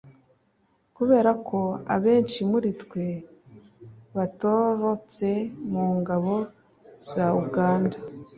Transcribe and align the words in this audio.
kubera 0.95 1.31
ko 1.47 1.59
abenshi 1.95 2.39
muri 2.51 2.69
twe 2.81 3.07
batorotse 4.15 5.29
mu 5.71 5.85
ngabo 5.99 6.35
za 7.09 7.25
uganda, 7.43 7.97